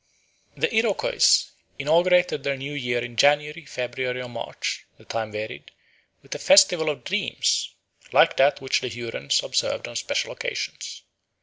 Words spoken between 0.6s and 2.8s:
Iroquois inaugurated the new